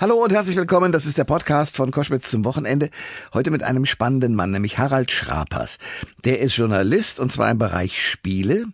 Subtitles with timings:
[0.00, 0.92] Hallo und herzlich willkommen.
[0.92, 2.88] Das ist der Podcast von Koschwitz zum Wochenende.
[3.34, 5.78] Heute mit einem spannenden Mann, nämlich Harald Schrapers.
[6.24, 8.66] Der ist Journalist und zwar im Bereich Spiele.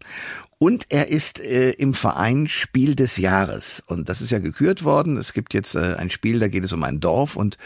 [0.59, 3.83] Und er ist äh, im Verein Spiel des Jahres.
[3.87, 5.17] Und das ist ja gekürt worden.
[5.17, 7.57] Es gibt jetzt äh, ein Spiel, da geht es um ein Dorf und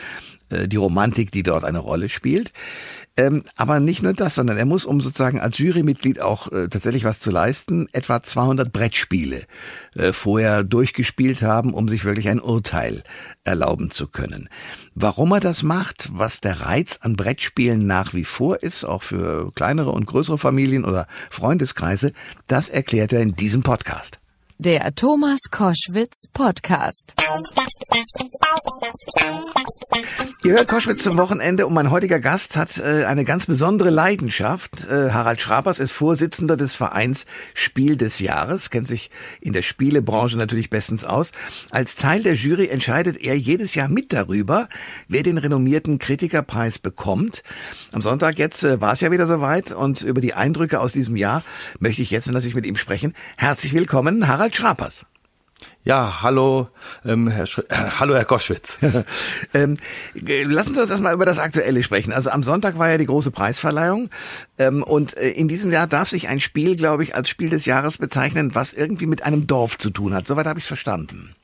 [0.51, 2.53] die Romantik, die dort eine Rolle spielt.
[3.19, 7.03] Ähm, aber nicht nur das, sondern er muss, um sozusagen als Jurymitglied auch äh, tatsächlich
[7.03, 9.43] was zu leisten, etwa 200 Brettspiele
[9.97, 13.03] äh, vorher durchgespielt haben, um sich wirklich ein Urteil
[13.43, 14.49] erlauben zu können.
[14.95, 19.51] Warum er das macht, was der Reiz an Brettspielen nach wie vor ist, auch für
[19.53, 22.13] kleinere und größere Familien oder Freundeskreise,
[22.47, 24.21] das erklärt er in diesem Podcast.
[24.61, 27.15] Der Thomas Koschwitz Podcast.
[30.43, 34.85] Ihr hört Koschwitz zum Wochenende und mein heutiger Gast hat äh, eine ganz besondere Leidenschaft.
[34.91, 40.37] Äh, Harald Schrapers ist Vorsitzender des Vereins Spiel des Jahres, kennt sich in der Spielebranche
[40.37, 41.31] natürlich bestens aus.
[41.71, 44.69] Als Teil der Jury entscheidet er jedes Jahr mit darüber,
[45.07, 47.45] wer den renommierten Kritikerpreis bekommt.
[47.93, 51.15] Am Sonntag jetzt äh, war es ja wieder soweit und über die Eindrücke aus diesem
[51.15, 51.45] Jahr
[51.79, 53.15] möchte ich jetzt natürlich mit ihm sprechen.
[53.37, 55.05] Herzlich willkommen, Harald Harald Schrapers.
[55.85, 56.69] Ja, hallo,
[57.05, 58.79] ähm, Herr Sch äh, hallo Herr Koschwitz.
[59.55, 59.77] ähm,
[60.15, 62.13] lassen Sie uns erstmal über das Aktuelle sprechen.
[62.13, 64.09] Also am Sonntag war ja die große Preisverleihung
[64.59, 67.67] ähm, und äh, in diesem Jahr darf sich ein Spiel, glaube ich, als Spiel des
[67.67, 70.27] Jahres bezeichnen, was irgendwie mit einem Dorf zu tun hat.
[70.27, 71.35] Soweit habe ich es verstanden.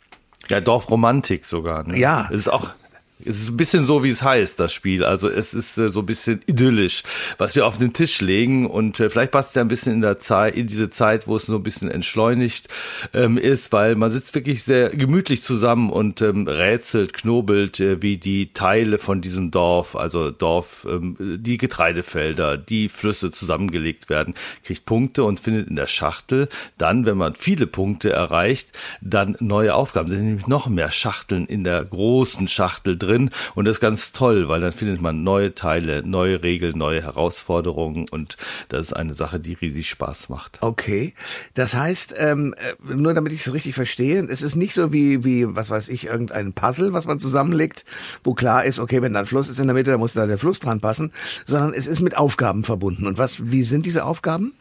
[0.48, 1.86] Ja, Dorfromantik sogar.
[1.86, 1.98] Ne?
[1.98, 2.28] Ja.
[2.30, 2.70] Es ist auch
[3.20, 5.04] es ist ein bisschen so, wie es heißt, das Spiel.
[5.04, 7.04] Also es ist äh, so ein bisschen idyllisch,
[7.38, 8.66] was wir auf den Tisch legen.
[8.68, 11.36] Und äh, vielleicht passt es ja ein bisschen in der Zeit, in diese Zeit, wo
[11.36, 12.68] es so ein bisschen entschleunigt
[13.12, 18.16] ähm, ist, weil man sitzt wirklich sehr gemütlich zusammen und ähm, rätselt, knobelt, äh, wie
[18.16, 24.86] die Teile von diesem Dorf, also Dorf, ähm, die Getreidefelder, die Flüsse zusammengelegt werden, kriegt
[24.86, 26.48] Punkte und findet in der Schachtel
[26.78, 30.08] dann, wenn man viele Punkte erreicht, dann neue Aufgaben.
[30.08, 34.12] Es sind nämlich noch mehr Schachteln in der großen Schachtel drin und das ist ganz
[34.12, 38.36] toll, weil dann findet man neue Teile, neue Regeln, neue Herausforderungen und
[38.68, 40.58] das ist eine Sache, die riesig Spaß macht.
[40.60, 41.14] Okay,
[41.54, 45.24] das heißt, ähm, äh, nur damit ich es richtig verstehe, es ist nicht so wie,
[45.24, 47.84] wie, was weiß ich, irgendein Puzzle, was man zusammenlegt,
[48.22, 50.26] wo klar ist, okay, wenn da ein Fluss ist in der Mitte, dann muss da
[50.26, 51.12] der Fluss dran passen,
[51.46, 53.06] sondern es ist mit Aufgaben verbunden.
[53.06, 54.52] Und was, wie sind diese Aufgaben?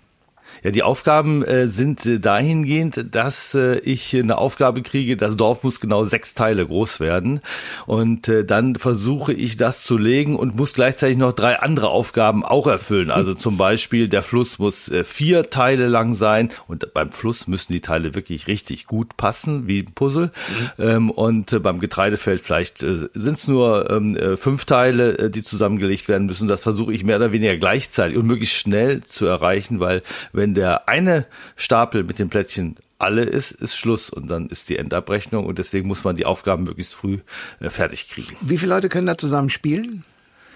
[0.63, 5.63] Ja, die Aufgaben äh, sind äh, dahingehend, dass äh, ich eine Aufgabe kriege, das Dorf
[5.63, 7.41] muss genau sechs Teile groß werden
[7.85, 12.43] und äh, dann versuche ich das zu legen und muss gleichzeitig noch drei andere Aufgaben
[12.43, 13.11] auch erfüllen.
[13.11, 17.73] Also zum Beispiel der Fluss muss äh, vier Teile lang sein und beim Fluss müssen
[17.73, 20.31] die Teile wirklich richtig gut passen, wie ein Puzzle.
[20.77, 20.83] Mhm.
[20.83, 25.29] Ähm, und äh, beim Getreidefeld vielleicht äh, sind es nur ähm, äh, fünf Teile, äh,
[25.29, 26.47] die zusammengelegt werden müssen.
[26.47, 30.89] Das versuche ich mehr oder weniger gleichzeitig und möglichst schnell zu erreichen, weil wenn der
[30.89, 35.59] eine Stapel mit den Plättchen alle ist, ist Schluss und dann ist die Endabrechnung und
[35.59, 37.19] deswegen muss man die Aufgaben möglichst früh
[37.59, 38.35] äh, fertig kriegen.
[38.41, 40.03] Wie viele Leute können da zusammen spielen?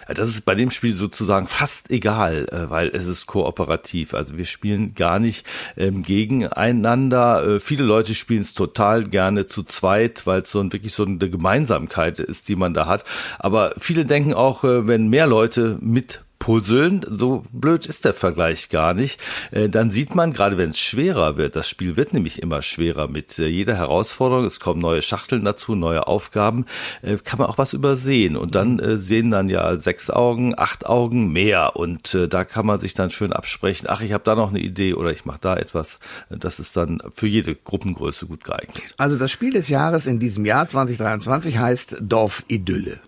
[0.08, 4.14] Das ist bei dem Spiel sozusagen fast egal, äh, weil es ist kooperativ.
[4.14, 7.46] Also wir spielen gar nicht ähm, gegeneinander.
[7.46, 11.04] Äh, viele Leute spielen es total gerne zu zweit, weil es so ein, wirklich so
[11.04, 13.04] eine Gemeinsamkeit ist, die man da hat.
[13.40, 18.70] Aber viele denken auch, äh, wenn mehr Leute mit puzzeln, so blöd ist der Vergleich
[18.70, 19.20] gar nicht,
[19.52, 23.10] äh, dann sieht man, gerade wenn es schwerer wird, das Spiel wird nämlich immer schwerer
[23.10, 26.66] mit äh, jeder Herausforderung, es kommen neue Schachteln dazu, neue Aufgaben,
[27.02, 28.38] äh, kann man auch was übersehen.
[28.38, 31.76] Und dann sehen dann ja sechs Augen, acht Augen mehr.
[31.76, 34.94] Und da kann man sich dann schön absprechen, ach, ich habe da noch eine Idee
[34.94, 36.00] oder ich mache da etwas,
[36.30, 38.96] das ist dann für jede Gruppengröße gut geeignet.
[38.96, 43.02] Also das Spiel des Jahres in diesem Jahr 2023 heißt Dorfidylle.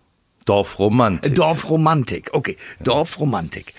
[0.49, 1.35] Dorfromantik.
[1.35, 2.57] Dorfromantik, okay.
[2.79, 3.71] Dorfromantik.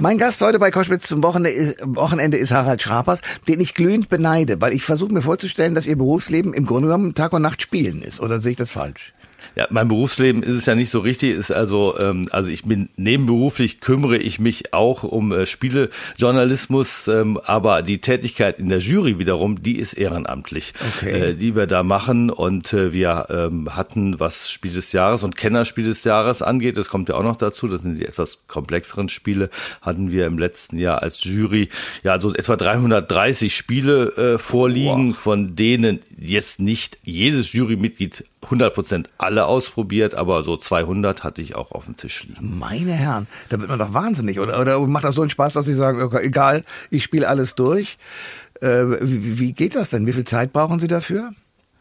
[0.00, 4.72] Mein Gast heute bei Koschwitz zum Wochenende ist Harald Schrapers, den ich glühend beneide, weil
[4.72, 8.18] ich versuche mir vorzustellen, dass ihr Berufsleben im Grunde genommen Tag und Nacht spielen ist.
[8.18, 9.14] Oder sehe ich das falsch?
[9.56, 11.36] Ja, mein Berufsleben ist es ja nicht so richtig.
[11.36, 17.38] Ist also, ähm, also ich bin nebenberuflich kümmere ich mich auch um äh, Spielejournalismus, ähm,
[17.44, 21.30] aber die Tätigkeit in der Jury wiederum, die ist ehrenamtlich, okay.
[21.30, 22.30] äh, die wir da machen.
[22.30, 26.88] Und äh, wir ähm, hatten, was Spiel des Jahres und Kennerspiel des Jahres angeht, das
[26.88, 27.68] kommt ja auch noch dazu.
[27.68, 29.50] Das sind die etwas komplexeren Spiele.
[29.82, 31.68] Hatten wir im letzten Jahr als Jury
[32.02, 35.16] ja so etwa 330 Spiele äh, vorliegen, wow.
[35.16, 41.54] von denen jetzt nicht jedes Jurymitglied 100 Prozent alle ausprobiert, aber so 200 hatte ich
[41.54, 42.58] auch auf dem Tisch liegen.
[42.58, 44.40] Meine Herren, da wird man doch wahnsinnig.
[44.40, 47.54] Oder, oder macht das so einen Spaß, dass Sie sagen, okay, egal, ich spiele alles
[47.54, 47.98] durch.
[48.60, 50.06] Äh, wie, wie geht das denn?
[50.06, 51.32] Wie viel Zeit brauchen Sie dafür?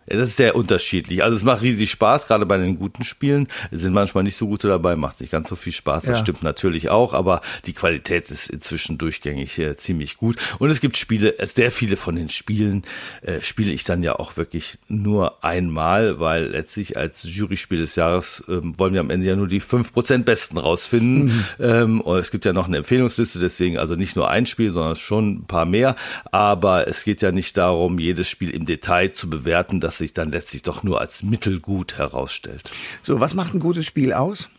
[0.09, 1.23] Das ist sehr unterschiedlich.
[1.23, 3.47] Also es macht riesig Spaß, gerade bei den guten Spielen.
[3.71, 6.03] Es sind manchmal nicht so gute dabei, macht nicht ganz so viel Spaß.
[6.05, 6.23] Das ja.
[6.23, 10.37] stimmt natürlich auch, aber die Qualität ist inzwischen durchgängig äh, ziemlich gut.
[10.57, 12.83] Und es gibt Spiele, sehr viele von den Spielen
[13.21, 18.43] äh, spiele ich dann ja auch wirklich nur einmal, weil letztlich als Juryspiel des Jahres
[18.47, 21.25] äh, wollen wir am Ende ja nur die fünf Prozent Besten rausfinden.
[21.25, 21.45] Mhm.
[21.59, 24.95] Ähm, und es gibt ja noch eine Empfehlungsliste, deswegen also nicht nur ein Spiel, sondern
[24.95, 25.95] schon ein paar mehr.
[26.31, 30.31] Aber es geht ja nicht darum, jedes Spiel im Detail zu bewerten, das sich dann
[30.31, 32.71] letztlich doch nur als mittelgut herausstellt.
[33.03, 34.49] So, was macht ein gutes Spiel aus?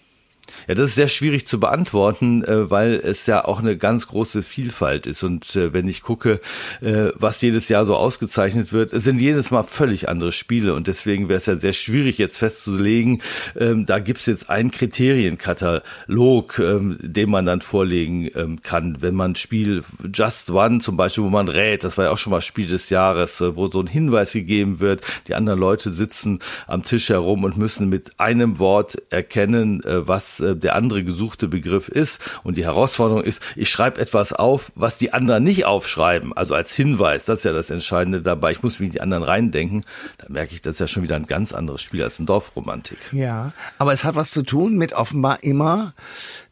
[0.68, 4.42] Ja, das ist sehr schwierig zu beantworten, äh, weil es ja auch eine ganz große
[4.42, 5.22] Vielfalt ist.
[5.22, 6.40] Und äh, wenn ich gucke,
[6.80, 10.74] äh, was jedes Jahr so ausgezeichnet wird, es sind jedes Mal völlig andere Spiele.
[10.74, 13.22] Und deswegen wäre es ja sehr schwierig, jetzt festzulegen,
[13.58, 19.00] ähm, da gibt es jetzt einen Kriterienkatalog, ähm, den man dann vorlegen ähm, kann.
[19.00, 22.30] Wenn man Spiel Just One zum Beispiel, wo man rät, das war ja auch schon
[22.32, 26.82] mal Spiel des Jahres, wo so ein Hinweis gegeben wird, die anderen Leute sitzen am
[26.82, 32.20] Tisch herum und müssen mit einem Wort erkennen, was äh, der andere gesuchte Begriff ist.
[32.42, 36.74] Und die Herausforderung ist, ich schreibe etwas auf, was die anderen nicht aufschreiben, also als
[36.74, 37.24] Hinweis.
[37.24, 38.52] Das ist ja das Entscheidende dabei.
[38.52, 39.84] Ich muss mich in die anderen reindenken.
[40.18, 42.98] Da merke ich, das ist ja schon wieder ein ganz anderes Spiel als ein Dorfromantik.
[43.12, 45.94] Ja, aber es hat was zu tun mit offenbar immer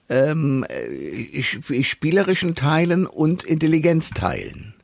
[0.09, 4.75] ähm, ich spielerischen Teilen und Intelligenzteilen.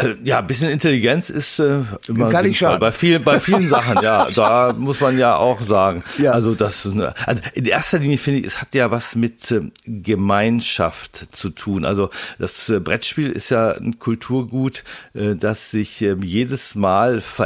[0.00, 2.78] Äh, ja, ein bisschen Intelligenz ist äh, immer Kann schon.
[2.78, 4.02] bei vielen bei vielen Sachen.
[4.02, 6.02] Ja, da muss man ja auch sagen.
[6.18, 6.32] Ja.
[6.32, 11.28] Also das, also in erster Linie finde ich, es hat ja was mit äh, Gemeinschaft
[11.34, 11.84] zu tun.
[11.84, 17.40] Also das äh, Brettspiel ist ja ein Kulturgut, äh, das sich äh, jedes Mal verändert